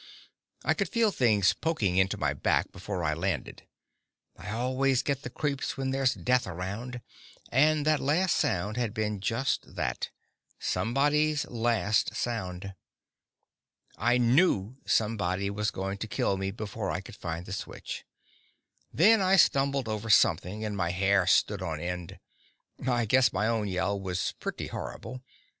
[0.65, 3.67] I could feel things poking into my back before I landed;
[4.35, 7.01] I always get the creeps when there's death around,
[7.51, 10.09] and that last sound had been just that
[10.57, 12.73] somebody's last sound.
[13.95, 18.03] I knew somebody was going to kill me before I could find the switch.
[18.91, 22.17] Then I stumbled over something, and my hair stood on end.
[22.87, 25.21] I guess my own yell was pretty horrible.